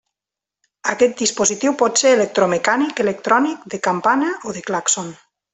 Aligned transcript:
Aquest 0.93 1.19
dispositiu 1.19 1.75
pot 1.83 2.01
ser 2.03 2.15
electromecànic, 2.15 3.05
electrònic, 3.07 3.71
de 3.75 3.83
campana 3.91 4.35
o 4.53 4.59
de 4.61 4.69
clàxon. 4.73 5.17